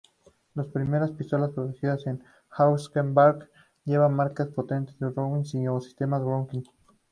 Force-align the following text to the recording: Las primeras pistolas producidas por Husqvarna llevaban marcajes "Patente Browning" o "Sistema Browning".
Las 0.55 0.65
primeras 0.65 1.11
pistolas 1.11 1.51
producidas 1.51 2.03
por 2.03 2.69
Husqvarna 2.69 3.47
llevaban 3.85 4.15
marcajes 4.15 4.51
"Patente 4.51 4.95
Browning" 4.99 5.67
o 5.69 5.79
"Sistema 5.79 6.17
Browning". 6.17 6.63